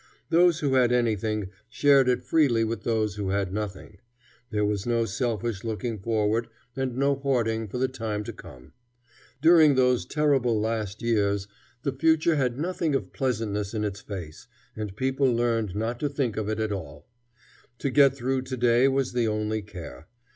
[0.31, 3.99] Those who had anything shared it freely with those who had nothing.
[4.49, 8.73] There was no selfish looking forward, and no hoarding for the time to come.
[9.43, 11.47] During those terrible last years,
[11.83, 16.35] the future had nothing of pleasantness in its face, and people learned not to think
[16.35, 17.07] of it at all.
[17.77, 20.07] To get through to day was the only care.